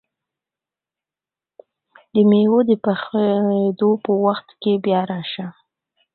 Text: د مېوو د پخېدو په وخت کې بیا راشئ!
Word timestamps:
د 2.13 2.15
مېوو 2.29 2.59
د 2.69 2.71
پخېدو 2.85 3.91
په 4.03 4.11
وخت 4.25 4.47
کې 4.61 4.73
بیا 4.83 5.01
راشئ! 5.11 5.45